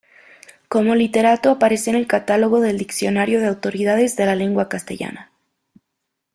[0.67, 5.31] Como literato aparece en el Catálogo del Diccionario de Autoridades de la Lengua Castellana.